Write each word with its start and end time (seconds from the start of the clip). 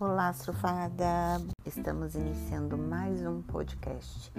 Olá, 0.00 0.32
surfada! 0.32 1.04
Estamos 1.66 2.14
iniciando 2.14 2.78
mais 2.78 3.20
um 3.20 3.42
podcast 3.42 4.32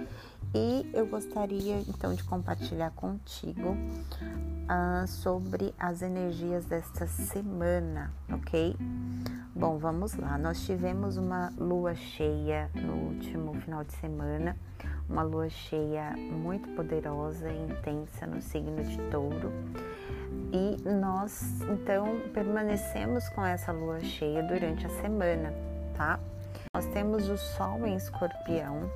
e 0.52 0.90
eu 0.92 1.06
gostaria 1.06 1.78
então 1.86 2.12
de 2.14 2.24
compartilhar 2.24 2.90
contigo 2.90 3.68
uh, 3.68 5.06
sobre 5.06 5.72
as 5.78 6.02
energias 6.02 6.64
desta 6.64 7.06
semana, 7.06 8.12
ok? 8.28 8.74
Bom, 9.54 9.78
vamos 9.78 10.14
lá. 10.14 10.36
Nós 10.36 10.66
tivemos 10.66 11.16
uma 11.16 11.52
lua 11.56 11.94
cheia 11.94 12.68
no 12.74 12.94
último 12.94 13.54
final 13.60 13.84
de 13.84 13.92
semana, 13.92 14.56
uma 15.08 15.22
lua 15.22 15.48
cheia 15.48 16.10
muito 16.16 16.68
poderosa 16.70 17.48
e 17.48 17.70
intensa 17.70 18.26
no 18.26 18.42
signo 18.42 18.82
de 18.82 18.98
Touro. 19.12 19.52
E 20.52 20.76
nós 20.86 21.62
então 21.62 22.20
permanecemos 22.34 23.26
com 23.30 23.42
essa 23.44 23.72
lua 23.72 24.00
cheia 24.00 24.42
durante 24.42 24.86
a 24.86 24.90
semana, 25.00 25.52
tá? 25.96 26.20
Nós 26.74 26.86
temos 26.88 27.28
o 27.30 27.38
Sol 27.38 27.86
em 27.86 27.96
Escorpião 27.96 28.90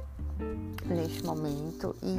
neste 0.85 1.25
momento 1.25 1.97
e 2.03 2.17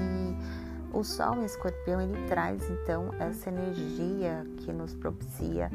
o 0.92 1.04
Sol 1.04 1.36
em 1.36 1.46
Escorpião 1.46 2.02
ele 2.02 2.28
traz 2.28 2.68
então 2.70 3.14
essa 3.20 3.50
energia 3.50 4.44
que 4.58 4.74
nos 4.74 4.96
propicia 4.96 5.70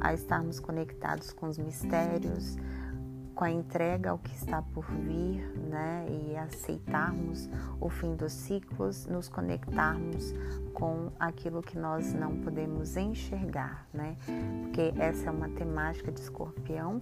a 0.00 0.12
estarmos 0.12 0.60
conectados 0.60 1.32
com 1.32 1.48
os 1.48 1.56
mistérios, 1.56 2.56
com 3.36 3.44
a 3.44 3.50
entrega 3.50 4.10
ao 4.10 4.18
que 4.18 4.34
está 4.34 4.62
por 4.62 4.86
vir, 4.90 5.46
né, 5.68 6.06
e 6.08 6.36
aceitarmos 6.38 7.50
o 7.78 7.90
fim 7.90 8.16
dos 8.16 8.32
ciclos, 8.32 9.06
nos 9.06 9.28
conectarmos 9.28 10.34
com 10.72 11.12
aquilo 11.20 11.62
que 11.62 11.78
nós 11.78 12.14
não 12.14 12.38
podemos 12.38 12.96
enxergar, 12.96 13.86
né? 13.92 14.16
Porque 14.62 14.92
essa 14.98 15.28
é 15.28 15.30
uma 15.30 15.48
temática 15.50 16.10
de 16.10 16.20
Escorpião 16.20 16.98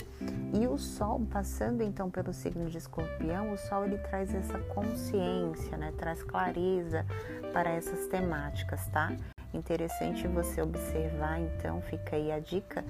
e 0.53 0.67
o 0.67 0.77
Sol 0.77 1.21
passando 1.31 1.83
então 1.83 2.11
pelo 2.11 2.33
signo 2.33 2.69
de 2.69 2.79
Escorpião, 2.79 3.53
o 3.53 3.57
Sol 3.57 3.85
ele 3.85 3.99
traz 3.99 4.35
essa 4.35 4.59
consciência, 4.59 5.77
né? 5.77 5.93
Traz 5.97 6.23
clareza 6.23 7.07
para 7.53 7.71
essas 7.71 8.07
temáticas, 8.09 8.87
tá? 8.89 9.17
Interessante 9.53 10.27
você 10.27 10.61
observar, 10.61 11.41
então 11.41 11.81
fica 11.83 12.17
aí 12.17 12.33
a 12.33 12.41
dica 12.41 12.85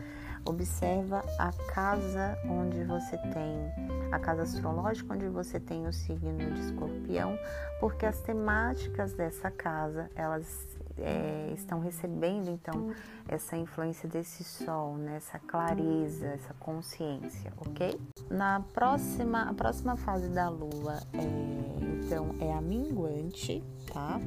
Observa 0.46 1.24
a 1.38 1.50
casa 1.72 2.38
onde 2.44 2.84
você 2.84 3.16
tem, 3.16 4.10
a 4.12 4.18
casa 4.18 4.42
astrológica 4.42 5.14
onde 5.14 5.28
você 5.28 5.58
tem 5.58 5.86
o 5.86 5.92
signo 5.92 6.36
de 6.52 6.60
escorpião, 6.60 7.38
porque 7.80 8.04
as 8.04 8.20
temáticas 8.20 9.14
dessa 9.14 9.50
casa, 9.50 10.10
elas 10.14 10.74
é, 10.98 11.52
estão 11.54 11.80
recebendo 11.80 12.50
então 12.50 12.92
essa 13.28 13.56
influência 13.56 14.08
desse 14.08 14.44
sol, 14.44 14.96
né? 14.96 15.18
clareza, 15.46 16.26
essa 16.26 16.54
consciência, 16.54 17.52
ok? 17.56 18.00
Na 18.30 18.60
próxima, 18.60 19.42
a 19.42 19.54
próxima 19.54 19.96
fase 19.96 20.28
da 20.28 20.48
lua, 20.48 21.00
é, 21.12 22.04
então, 22.04 22.34
é 22.40 22.52
a 22.52 22.60
minguante, 22.60 23.62
tá? 23.92 24.20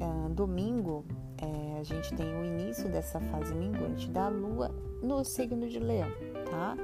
É, 0.00 0.28
domingo 0.28 1.04
é, 1.38 1.80
a 1.80 1.82
gente 1.82 2.14
tem 2.14 2.26
o 2.26 2.44
início 2.44 2.88
dessa 2.88 3.20
fase 3.20 3.54
minguante 3.54 4.08
da 4.10 4.28
Lua 4.28 4.74
no 5.02 5.24
signo 5.24 5.68
de 5.68 5.78
Leão, 5.78 6.10
tá? 6.50 6.76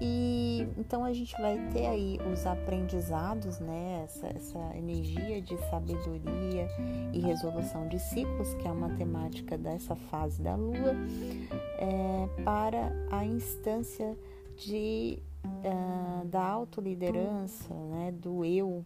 E 0.00 0.68
então 0.76 1.04
a 1.04 1.12
gente 1.12 1.34
vai 1.40 1.58
ter 1.72 1.86
aí 1.86 2.18
os 2.30 2.46
aprendizados, 2.46 3.58
né? 3.60 4.02
Essa, 4.04 4.26
essa 4.26 4.76
energia 4.76 5.40
de 5.40 5.56
sabedoria 5.70 6.68
e 7.12 7.20
resolução 7.20 7.88
de 7.88 7.98
ciclos, 7.98 8.52
que 8.54 8.68
é 8.68 8.70
uma 8.70 8.90
temática 8.90 9.56
dessa 9.56 9.96
fase 9.96 10.42
da 10.42 10.54
Lua, 10.54 10.94
é, 11.78 12.42
para 12.44 12.92
a 13.10 13.24
instância 13.24 14.16
de, 14.56 15.18
uh, 15.44 16.26
da 16.26 16.42
autoliderança, 16.42 17.72
né? 17.72 18.12
Do 18.12 18.44
eu, 18.44 18.84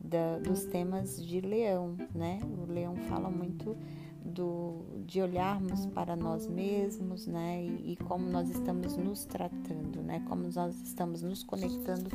da, 0.00 0.38
dos 0.38 0.64
temas 0.64 1.22
de 1.24 1.40
Leão, 1.40 1.96
né? 2.14 2.38
O 2.42 2.70
Leão 2.70 2.96
fala 3.08 3.28
muito 3.30 3.76
do, 4.24 4.84
de 5.06 5.20
olharmos 5.20 5.86
para 5.86 6.14
nós 6.14 6.46
mesmos, 6.46 7.26
né? 7.26 7.62
E, 7.62 7.92
e, 7.92 7.96
como 7.96 8.28
nós 8.28 8.48
estamos 8.50 8.96
nos 8.96 9.24
tratando, 9.24 10.02
né? 10.02 10.22
Como 10.28 10.42
nós 10.54 10.80
estamos 10.80 11.22
nos 11.22 11.42
conectando 11.42 12.10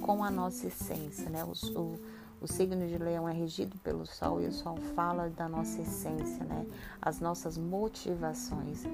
com 0.00 0.24
a 0.24 0.30
nossa 0.30 0.66
essência, 0.66 1.28
né? 1.30 1.44
O, 1.44 1.52
o, 1.78 2.00
o 2.40 2.46
signo 2.46 2.86
de 2.86 2.98
Leão 2.98 3.28
é 3.28 3.32
regido 3.32 3.76
pelo 3.78 4.06
Sol 4.06 4.40
e 4.40 4.46
o 4.46 4.52
Sol 4.52 4.76
fala 4.94 5.28
da 5.28 5.48
nossa 5.48 5.80
essência, 5.80 6.44
né? 6.44 6.66
As 7.00 7.20
nossas 7.20 7.58
motivações. 7.58 8.84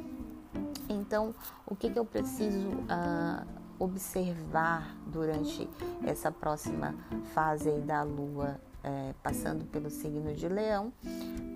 Então, 0.88 1.34
o 1.66 1.74
que, 1.74 1.90
que 1.90 1.98
eu 1.98 2.04
preciso 2.04 2.68
uh, 2.68 3.63
observar 3.78 4.96
durante 5.06 5.68
essa 6.04 6.30
próxima 6.30 6.94
fase 7.34 7.70
da 7.80 8.02
Lua, 8.02 8.60
é, 8.82 9.14
passando 9.22 9.64
pelo 9.66 9.90
signo 9.90 10.34
de 10.34 10.48
Leão? 10.48 10.92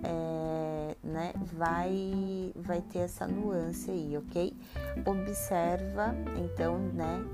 É, 0.04 0.96
né, 1.02 1.32
vai, 1.54 2.52
vai 2.54 2.80
ter 2.80 3.00
essa 3.00 3.26
nuance 3.26 3.90
aí, 3.90 4.16
ok? 4.16 4.56
Observa, 5.06 6.14
então, 6.36 6.78
né, 6.78 7.24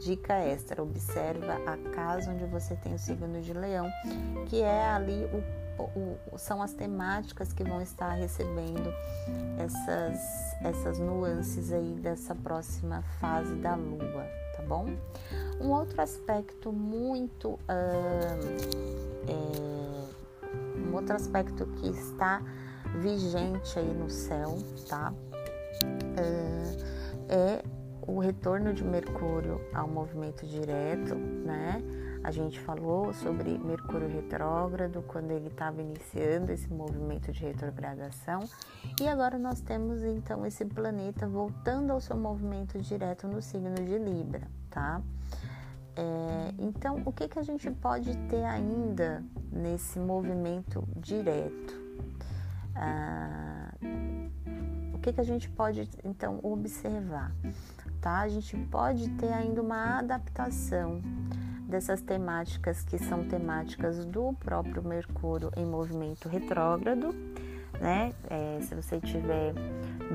dica 0.00 0.34
extra, 0.34 0.82
observa 0.82 1.54
a 1.66 1.76
casa 1.94 2.30
onde 2.32 2.44
você 2.46 2.74
tem 2.76 2.94
o 2.94 2.98
signo 2.98 3.40
de 3.40 3.52
leão, 3.52 3.90
que 4.48 4.62
é 4.62 4.84
ali 4.90 5.24
o, 5.26 5.69
o, 5.78 6.38
são 6.38 6.62
as 6.62 6.72
temáticas 6.72 7.52
que 7.52 7.64
vão 7.64 7.80
estar 7.80 8.10
recebendo 8.12 8.92
essas, 9.58 10.56
essas 10.62 10.98
nuances 10.98 11.72
aí 11.72 11.94
dessa 11.94 12.34
próxima 12.34 13.02
fase 13.20 13.54
da 13.56 13.74
lua, 13.74 14.26
tá 14.56 14.62
bom? 14.66 14.86
Um 15.60 15.70
outro 15.70 16.00
aspecto 16.00 16.72
muito 16.72 17.50
uh, 17.50 17.60
é, 19.28 19.70
um 20.88 20.94
outro 20.94 21.14
aspecto 21.14 21.66
que 21.66 21.88
está 21.88 22.42
vigente 23.00 23.78
aí 23.78 23.92
no 23.92 24.10
céu, 24.10 24.58
tá? 24.88 25.12
É, 26.16 27.34
é 27.34 27.64
o 28.06 28.18
retorno 28.18 28.72
de 28.72 28.82
Mercúrio 28.82 29.60
ao 29.72 29.86
movimento 29.86 30.46
direto, 30.46 31.14
né? 31.14 31.82
A 32.22 32.30
gente 32.30 32.60
falou 32.60 33.12
sobre 33.14 33.58
Mercúrio 33.58 34.06
retrógrado 34.08 35.02
quando 35.06 35.30
ele 35.30 35.48
estava 35.48 35.80
iniciando 35.80 36.52
esse 36.52 36.70
movimento 36.70 37.32
de 37.32 37.42
retrogradação 37.42 38.40
e 39.00 39.08
agora 39.08 39.38
nós 39.38 39.60
temos 39.62 40.02
então 40.02 40.44
esse 40.44 40.64
planeta 40.66 41.26
voltando 41.26 41.90
ao 41.92 42.00
seu 42.00 42.16
movimento 42.16 42.78
direto 42.78 43.26
no 43.26 43.40
signo 43.40 43.74
de 43.74 43.96
Libra, 43.96 44.46
tá? 44.68 45.00
É, 45.96 46.54
então, 46.58 47.02
o 47.06 47.12
que, 47.12 47.26
que 47.26 47.38
a 47.38 47.42
gente 47.42 47.70
pode 47.70 48.16
ter 48.28 48.44
ainda 48.44 49.24
nesse 49.50 49.98
movimento 49.98 50.86
direto? 50.96 51.80
Ah, 52.74 53.74
o 54.94 54.98
que, 54.98 55.12
que 55.12 55.20
a 55.20 55.24
gente 55.24 55.48
pode 55.48 55.88
então 56.04 56.38
observar? 56.42 57.32
Tá? 58.00 58.20
A 58.20 58.28
gente 58.28 58.56
pode 58.70 59.08
ter 59.12 59.32
ainda 59.32 59.60
uma 59.62 59.98
adaptação 59.98 61.00
dessas 61.70 62.02
temáticas 62.02 62.82
que 62.82 62.98
são 62.98 63.24
temáticas 63.24 64.04
do 64.04 64.34
próprio 64.34 64.82
Mercúrio 64.82 65.50
em 65.56 65.64
movimento 65.64 66.28
retrógrado, 66.28 67.14
né? 67.80 68.12
É, 68.28 68.58
se 68.60 68.74
você 68.74 69.00
tiver 69.00 69.54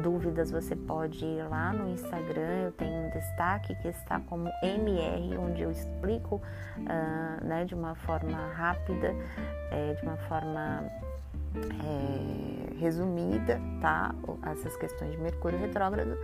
dúvidas, 0.03 0.51
você 0.51 0.75
pode 0.75 1.25
ir 1.25 1.47
lá 1.47 1.71
no 1.71 1.89
Instagram, 1.89 2.65
eu 2.65 2.71
tenho 2.73 3.07
um 3.07 3.09
destaque 3.09 3.73
que 3.75 3.87
está 3.87 4.19
como 4.19 4.51
MR, 4.61 5.37
onde 5.37 5.61
eu 5.61 5.71
explico 5.71 6.35
uh, 6.35 7.45
né, 7.45 7.65
de 7.65 7.73
uma 7.73 7.95
forma 7.95 8.37
rápida, 8.53 9.15
é, 9.71 9.93
de 9.93 10.03
uma 10.03 10.17
forma 10.17 10.83
é, 11.83 12.73
resumida, 12.79 13.59
tá? 13.81 14.13
Essas 14.51 14.75
questões 14.77 15.11
de 15.11 15.17
Mercúrio 15.17 15.57
retrógrado, 15.59 16.17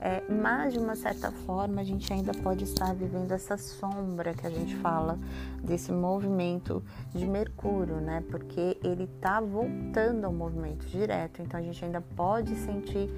é, 0.00 0.22
mas 0.30 0.72
de 0.72 0.78
uma 0.78 0.94
certa 0.94 1.30
forma 1.30 1.80
a 1.80 1.84
gente 1.84 2.12
ainda 2.12 2.32
pode 2.32 2.64
estar 2.64 2.94
vivendo 2.94 3.32
essa 3.32 3.56
sombra 3.56 4.34
que 4.34 4.46
a 4.46 4.50
gente 4.50 4.76
fala 4.76 5.18
desse 5.62 5.92
movimento 5.92 6.82
de 7.14 7.26
Mercúrio, 7.26 7.96
né? 7.96 8.22
Porque 8.30 8.78
ele 8.82 9.06
tá 9.20 9.40
voltando 9.40 10.24
ao 10.24 10.32
movimento 10.32 10.84
direto, 10.86 11.40
então 11.42 11.58
a 11.58 11.62
gente 11.62 11.84
ainda 11.84 12.00
pode 12.00 12.54
sentir 12.56 13.08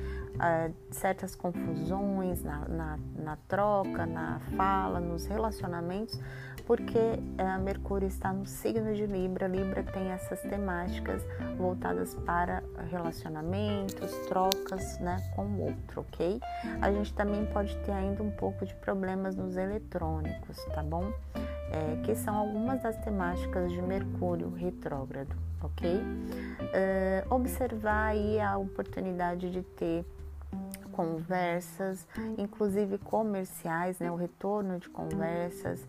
é, 0.41 0.71
certas 0.91 1.35
confusões 1.35 2.43
na, 2.45 2.69
na, 2.69 2.99
na 3.17 3.37
troca, 3.49 4.05
na 4.05 4.41
fala, 4.57 5.01
nos 5.01 5.27
relacionamentos 5.27 6.21
porque 6.67 6.99
é, 7.39 7.59
Mercúrio 7.59 8.09
está 8.09 8.33
no 8.33 8.45
signo 8.45 8.93
de 8.93 9.07
Libra. 9.07 9.47
Libra 9.47 9.85
tem 9.85 10.09
essas 10.09 10.41
temáticas 10.43 11.23
voltadas 11.57 12.15
para 12.27 12.63
relacionamentos, 12.91 14.11
trocas 14.29 14.99
né, 14.99 15.17
com 15.35 15.45
o 15.47 15.61
outro, 15.67 16.01
ok? 16.01 16.41
A 16.83 16.91
gente 16.91 17.15
também 17.15 17.47
pode 17.47 17.77
ter 17.79 17.93
ainda 17.93 18.23
um 18.23 18.33
pouco 18.33 18.67
de 18.67 18.75
problemas 18.75 19.37
nos 19.37 19.57
eletrônicos, 19.57 20.63
tá 20.75 20.83
bom? 20.83 21.13
É, 21.71 22.03
que 22.05 22.15
são 22.15 22.35
algumas 22.35 22.83
das 22.83 22.97
temáticas 22.99 23.71
de 23.71 23.81
Mercúrio 23.81 24.51
retrógrado, 24.51 25.35
ok? 25.63 26.01
É, 26.73 27.25
observar 27.31 28.09
aí 28.09 28.41
a 28.41 28.57
oportunidade 28.57 29.51
de 29.51 29.63
ter 29.63 30.05
conversas, 30.93 32.07
inclusive 32.39 32.97
comerciais, 32.99 33.99
né? 33.99 34.11
O 34.11 34.17
retorno 34.17 34.79
de 34.79 34.89
conversas. 34.89 35.87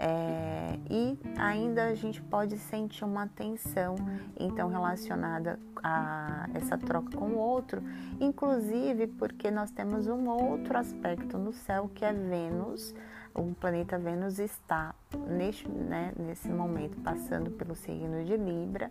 É, 0.00 0.78
e 0.88 1.18
ainda 1.36 1.86
a 1.86 1.94
gente 1.94 2.22
pode 2.22 2.56
sentir 2.56 3.04
uma 3.04 3.26
tensão 3.26 3.96
então 4.38 4.68
relacionada 4.68 5.58
a 5.82 6.48
essa 6.54 6.78
troca 6.78 7.16
com 7.16 7.30
o 7.30 7.36
outro, 7.36 7.82
inclusive 8.20 9.08
porque 9.08 9.50
nós 9.50 9.72
temos 9.72 10.06
um 10.06 10.28
outro 10.28 10.78
aspecto 10.78 11.36
no 11.36 11.52
céu 11.52 11.90
que 11.92 12.04
é 12.04 12.12
Vênus. 12.12 12.94
O 13.34 13.54
planeta 13.54 13.98
Vênus 13.98 14.38
está 14.38 14.94
neste, 15.28 15.68
né, 15.68 16.12
nesse 16.18 16.48
momento 16.48 17.00
passando 17.02 17.50
pelo 17.50 17.74
signo 17.74 18.24
de 18.24 18.36
Libra, 18.36 18.90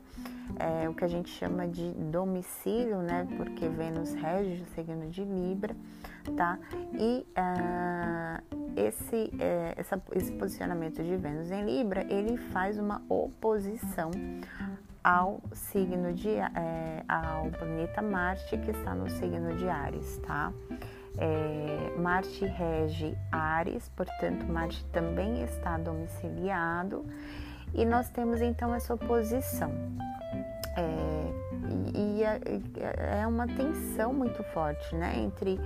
é, 0.57 0.87
o 0.87 0.93
que 0.93 1.03
a 1.03 1.07
gente 1.07 1.29
chama 1.29 1.67
de 1.67 1.91
domicílio, 1.91 2.99
né, 2.99 3.27
porque 3.35 3.67
Vênus 3.67 4.13
rege 4.13 4.63
o 4.63 4.65
signo 4.67 5.09
de 5.09 5.23
Libra, 5.23 5.75
tá? 6.35 6.59
E 6.93 7.25
uh, 7.37 8.57
esse, 8.75 9.31
é, 9.39 9.73
essa, 9.75 10.01
esse 10.13 10.31
posicionamento 10.33 11.03
de 11.03 11.15
Vênus 11.15 11.51
em 11.51 11.65
Libra, 11.65 12.05
ele 12.11 12.37
faz 12.37 12.77
uma 12.77 13.01
oposição 13.09 14.11
ao 15.03 15.41
signo 15.53 16.13
de 16.13 16.29
é, 16.29 17.03
ao 17.07 17.49
planeta 17.51 18.01
Marte 18.01 18.57
que 18.57 18.71
está 18.71 18.93
no 18.93 19.09
signo 19.09 19.55
de 19.55 19.67
Ares, 19.67 20.17
tá? 20.25 20.51
É, 21.17 21.95
Marte 21.97 22.45
rege 22.45 23.17
Ares, 23.31 23.89
portanto, 23.95 24.45
Marte 24.45 24.85
também 24.91 25.43
está 25.43 25.77
domiciliado 25.77 27.05
e 27.73 27.85
nós 27.85 28.09
temos 28.09 28.41
então 28.41 28.73
essa 28.75 28.93
oposição. 28.93 29.71
É, 30.75 31.17
e, 31.95 32.23
é, 32.23 33.21
é 33.21 33.27
uma 33.27 33.47
tensão 33.47 34.13
muito 34.13 34.43
forte 34.43 34.95
né, 34.95 35.17
entre 35.17 35.59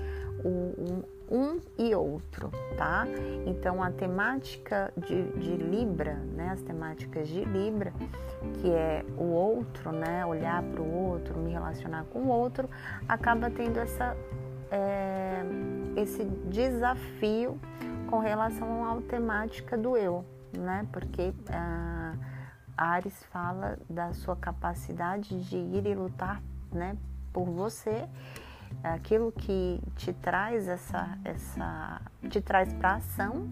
o, 0.43 1.03
um 1.31 1.61
e 1.77 1.95
outro, 1.95 2.51
tá? 2.77 3.05
Então 3.45 3.81
a 3.81 3.89
temática 3.89 4.91
de, 4.97 5.23
de, 5.31 5.55
Libra, 5.55 6.15
né, 6.15 6.49
as 6.49 6.61
temáticas 6.61 7.27
de 7.29 7.45
Libra, 7.45 7.93
que 8.59 8.69
é 8.69 9.05
o 9.17 9.23
outro, 9.23 9.91
né, 9.93 10.25
olhar 10.25 10.61
para 10.61 10.81
o 10.81 10.93
outro, 10.93 11.39
me 11.39 11.51
relacionar 11.51 12.03
com 12.11 12.19
o 12.19 12.27
outro, 12.27 12.69
acaba 13.07 13.49
tendo 13.49 13.79
essa 13.79 14.15
é, 14.69 15.43
esse 15.95 16.23
desafio 16.49 17.59
com 18.09 18.19
relação 18.19 18.85
à 18.85 19.01
temática 19.01 19.77
do 19.77 19.95
eu, 19.95 20.25
né? 20.57 20.85
Porque 20.91 21.33
a 21.49 22.13
Ares 22.77 23.23
fala 23.25 23.77
da 23.89 24.11
sua 24.13 24.35
capacidade 24.35 25.41
de 25.49 25.57
ir 25.57 25.85
e 25.85 25.93
lutar, 25.93 26.41
né, 26.71 26.97
por 27.31 27.45
você, 27.45 28.07
aquilo 28.83 29.31
que 29.31 29.81
te 29.95 30.13
traz 30.13 30.67
essa, 30.67 31.17
essa, 31.23 32.01
te 32.29 32.41
traz 32.41 32.73
para 32.73 32.95
ação. 32.95 33.47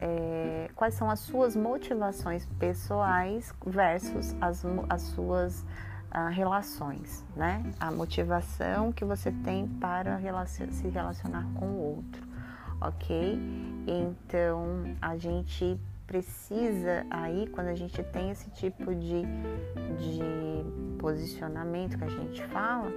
É, 0.00 0.68
quais 0.74 0.94
são 0.94 1.08
as 1.08 1.20
suas 1.20 1.54
motivações 1.54 2.44
pessoais 2.58 3.54
versus 3.64 4.34
as, 4.40 4.64
as 4.88 5.02
suas 5.02 5.64
relações, 6.30 7.24
né? 7.34 7.62
A 7.80 7.90
motivação 7.90 8.92
que 8.92 9.04
você 9.04 9.30
tem 9.30 9.66
para 9.66 10.18
se 10.70 10.88
relacionar 10.88 11.46
com 11.54 11.66
o 11.66 11.96
outro, 11.96 12.26
ok? 12.80 13.38
Então 13.86 14.96
a 15.00 15.16
gente 15.16 15.80
precisa 16.12 17.06
aí, 17.10 17.48
quando 17.54 17.68
a 17.68 17.74
gente 17.74 18.02
tem 18.02 18.30
esse 18.30 18.50
tipo 18.50 18.94
de, 18.94 19.22
de 19.96 20.98
posicionamento 20.98 21.96
que 21.96 22.04
a 22.04 22.08
gente 22.08 22.44
fala, 22.48 22.92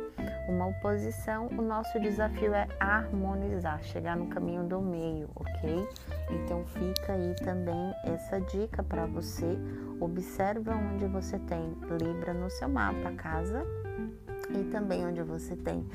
uma 0.50 0.68
oposição, 0.68 1.48
o 1.48 1.62
nosso 1.62 1.98
desafio 1.98 2.54
é 2.54 2.68
harmonizar, 2.78 3.82
chegar 3.84 4.18
no 4.18 4.28
caminho 4.28 4.66
do 4.66 4.82
meio, 4.82 5.30
ok? 5.34 5.88
Então 6.30 6.66
fica 6.66 7.14
aí 7.14 7.34
também 7.36 7.94
essa 8.04 8.42
dica 8.42 8.84
para 8.84 9.06
você. 9.06 9.58
Observa 10.02 10.76
onde 10.76 11.06
você 11.06 11.40
tem 11.40 11.74
Libra 12.02 12.34
no 12.34 12.50
seu 12.50 12.68
mapa, 12.68 13.14
casa 13.14 13.66
e 14.50 14.66
também 14.66 15.06
onde 15.06 15.24
você 15.24 15.56
tem 15.56 15.88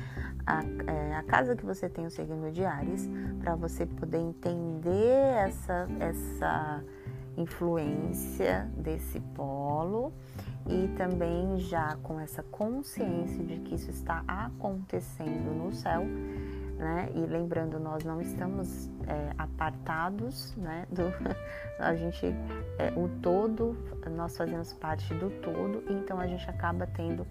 a, 0.47 0.63
é, 0.91 1.17
a, 1.17 1.23
casa 1.23 1.55
que 1.55 1.67
você 1.67 1.87
tem 1.87 2.07
o 2.07 2.11
signo 2.11 2.51
de 2.51 2.65
Ares, 2.65 3.09
para 3.41 3.55
você 3.55 3.85
poder 3.85 4.19
entender 4.19 5.35
essa, 5.37 5.87
essa 6.01 6.83
influência 7.41 8.71
desse 8.77 9.21
polo 9.35 10.13
e 10.67 10.89
também 10.97 11.59
já 11.59 11.97
com 12.03 12.21
essa 12.21 12.43
consciência 12.43 13.43
de 13.45 13.59
que 13.61 13.75
isso 13.75 13.91
está 13.91 14.23
acontecendo 14.27 15.55
no 15.55 15.73
céu, 15.73 16.05
né? 16.77 17.11
E 17.15 17.21
lembrando, 17.21 17.79
nós 17.79 18.05
não 18.05 18.21
estamos 18.21 18.91
é, 19.07 19.33
apartados, 19.39 20.55
né? 20.57 20.87
Do, 20.91 21.13
a 21.79 21.95
gente, 21.95 22.27
é, 22.79 22.93
o 22.97 23.09
todo, 23.21 23.77
nós 24.11 24.37
fazemos 24.37 24.73
parte 24.75 25.13
do 25.15 25.31
todo, 25.41 25.83
então 25.89 26.21
a 26.21 26.27
gente 26.27 26.49
acaba 26.49 26.87
tendo 26.87 27.27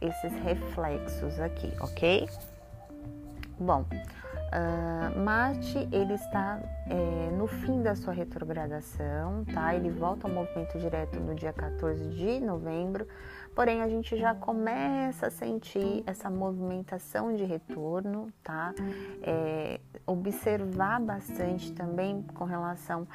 esses 0.00 0.32
reflexos 0.42 1.40
aqui, 1.40 1.72
ok? 1.80 2.28
Bom, 3.58 3.84
Uh, 4.54 5.18
Marte 5.18 5.88
ele 5.90 6.14
está 6.14 6.60
é, 6.88 7.30
no 7.36 7.48
fim 7.48 7.82
da 7.82 7.96
sua 7.96 8.12
retrogradação, 8.12 9.44
tá? 9.52 9.74
Ele 9.74 9.90
volta 9.90 10.28
ao 10.28 10.32
movimento 10.32 10.78
direto 10.78 11.18
no 11.18 11.34
dia 11.34 11.52
14 11.52 12.10
de 12.10 12.38
novembro, 12.38 13.04
porém 13.52 13.82
a 13.82 13.88
gente 13.88 14.16
já 14.16 14.32
começa 14.32 15.26
a 15.26 15.30
sentir 15.30 16.04
essa 16.06 16.30
movimentação 16.30 17.34
de 17.34 17.42
retorno, 17.42 18.28
tá? 18.44 18.72
É, 19.22 19.80
observar 20.06 21.00
bastante 21.00 21.72
também 21.72 22.22
com 22.34 22.44
relação 22.44 23.08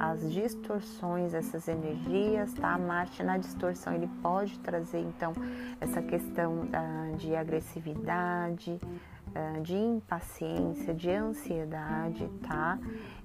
às 0.00 0.32
distorções, 0.32 1.34
essas 1.34 1.68
energias, 1.68 2.52
tá? 2.54 2.76
Marte 2.78 3.22
na 3.22 3.38
distorção 3.38 3.94
ele 3.94 4.08
pode 4.20 4.58
trazer 4.58 5.00
então 5.00 5.32
essa 5.80 6.02
questão 6.02 6.62
uh, 6.62 7.16
de 7.16 7.36
agressividade 7.36 8.80
de 9.62 9.74
impaciência, 9.74 10.94
de 10.94 11.10
ansiedade, 11.10 12.28
tá? 12.46 12.78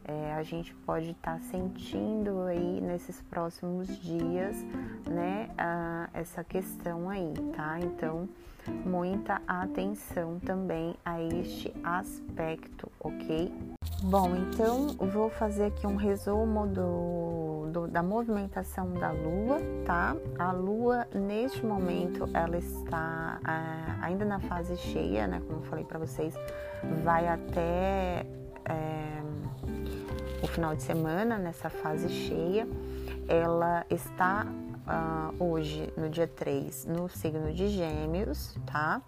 É, 0.04 0.34
a 0.34 0.42
gente 0.42 0.74
pode 0.74 1.12
estar 1.12 1.34
tá 1.34 1.40
sentindo 1.40 2.42
aí 2.42 2.82
nesses 2.82 3.22
próximos 3.22 3.88
dias, 4.00 4.56
né, 5.08 5.50
essa 6.14 6.44
questão 6.44 7.10
aí, 7.10 7.34
tá? 7.56 7.80
Então, 7.80 8.28
muita 8.86 9.42
atenção 9.48 10.40
também 10.40 10.96
a 11.06 11.22
este 11.22 11.72
aspecto, 11.84 12.92
ok? 13.00 13.54
Bom, 14.04 14.36
então 14.36 14.88
vou 15.12 15.30
fazer 15.30 15.66
aqui 15.66 15.86
um 15.86 15.96
resumo 15.96 16.66
do, 16.66 17.49
do, 17.70 17.88
da 17.88 18.04
movimentação 18.04 18.94
da 18.94 19.12
Lua, 19.12 19.60
tá? 19.86 20.16
A 20.38 20.52
Lua 20.52 21.08
neste 21.14 21.66
momento 21.66 22.30
ela 22.34 22.58
está 22.58 23.40
é, 23.48 24.06
ainda 24.06 24.26
na 24.26 24.40
fase 24.40 24.76
cheia, 24.78 25.28
né? 25.28 25.42
Como 25.46 25.60
eu 25.60 25.64
falei 25.64 25.86
para 25.86 26.00
vocês, 26.00 26.34
vai 27.04 27.28
até 27.28 28.26
é, 28.66 29.22
o 30.42 30.48
final 30.48 30.76
de 30.76 30.84
semana 30.84 31.38
nessa 31.38 31.70
fase 31.70 32.10
cheia. 32.10 32.68
Ela 33.28 33.86
está 33.90 34.48
uh, 34.90 35.44
hoje, 35.44 35.92
no 35.96 36.10
dia 36.10 36.28
3, 36.28 36.86
no 36.86 37.08
signo 37.10 37.54
de 37.54 37.68
Gêmeos, 37.68 38.56
tá? 38.66 39.02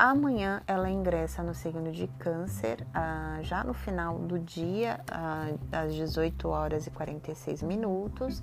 Amanhã 0.00 0.62
ela 0.64 0.88
ingressa 0.88 1.42
no 1.42 1.52
signo 1.52 1.90
de 1.90 2.06
Câncer, 2.20 2.86
ah, 2.94 3.40
já 3.42 3.64
no 3.64 3.74
final 3.74 4.16
do 4.16 4.38
dia, 4.38 5.00
ah, 5.10 5.48
às 5.72 5.92
18 5.92 6.48
horas 6.48 6.86
e 6.86 6.90
46 6.92 7.64
minutos. 7.64 8.40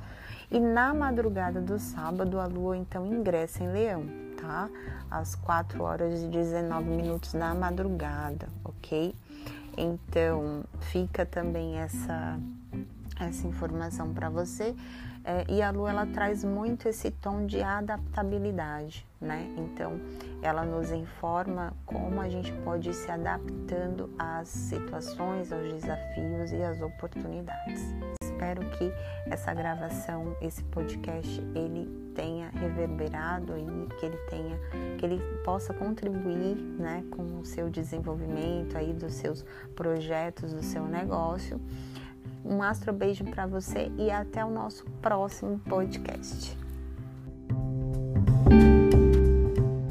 E 0.51 0.59
na 0.59 0.93
madrugada 0.93 1.61
do 1.61 1.79
sábado, 1.79 2.41
a 2.41 2.45
lua 2.45 2.75
então 2.75 3.05
ingressa 3.05 3.63
em 3.63 3.71
Leão, 3.71 4.03
tá? 4.35 4.69
Às 5.09 5.33
4 5.35 5.81
horas 5.81 6.23
e 6.23 6.27
19 6.27 6.89
minutos 6.89 7.31
da 7.31 7.55
madrugada, 7.55 8.49
ok? 8.61 9.15
Então 9.77 10.65
fica 10.81 11.25
também 11.25 11.77
essa, 11.77 12.37
essa 13.19 13.47
informação 13.47 14.13
para 14.13 14.29
você. 14.29 14.75
É, 15.23 15.43
e 15.49 15.59
a 15.59 15.71
lua 15.71 15.89
ela 15.89 16.05
traz 16.05 16.43
muito 16.43 16.87
esse 16.87 17.09
tom 17.09 17.47
de 17.47 17.59
adaptabilidade, 17.59 19.07
né? 19.19 19.51
Então 19.57 19.99
ela 20.41 20.63
nos 20.63 20.91
informa 20.91 21.73
como 21.83 22.21
a 22.21 22.29
gente 22.29 22.51
pode 22.63 22.91
ir 22.91 22.93
se 22.93 23.09
adaptando 23.09 24.13
às 24.19 24.47
situações, 24.47 25.51
aos 25.51 25.63
desafios 25.73 26.51
e 26.51 26.61
às 26.61 26.79
oportunidades. 26.79 27.81
Espero 28.21 28.69
que 28.69 28.91
essa 29.25 29.51
gravação, 29.51 30.35
esse 30.41 30.63
podcast, 30.65 31.41
ele 31.55 31.89
tenha 32.13 32.49
reverberado 32.49 33.53
aí, 33.53 33.87
que 33.99 34.05
ele 34.05 34.17
tenha, 34.29 34.59
que 34.99 35.05
ele 35.05 35.19
possa 35.43 35.73
contribuir, 35.73 36.55
né, 36.77 37.03
com 37.09 37.39
o 37.39 37.45
seu 37.45 37.69
desenvolvimento 37.69 38.77
aí 38.77 38.93
dos 38.93 39.13
seus 39.13 39.43
projetos, 39.75 40.53
do 40.53 40.61
seu 40.61 40.85
negócio. 40.85 41.59
Um 42.45 42.61
astro 42.61 42.93
beijo 42.93 43.25
para 43.25 43.47
você 43.47 43.91
e 43.97 44.11
até 44.11 44.45
o 44.45 44.51
nosso 44.51 44.85
próximo 45.01 45.59
podcast. 45.67 46.64